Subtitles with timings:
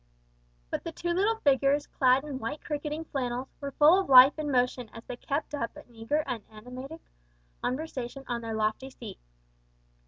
[0.71, 4.51] But the two little figures clad in white cricketting flannels, were full of life and
[4.51, 7.01] motion as they kept up an eager and animated
[7.61, 9.19] conversation on their lofty seat.